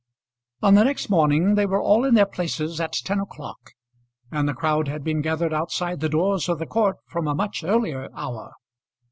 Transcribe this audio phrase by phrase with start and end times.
[0.63, 3.73] On the next morning they were all in their places at ten o'clock,
[4.31, 7.63] and the crowd had been gathered outside the doors of the court from a much
[7.63, 8.53] earlier hour.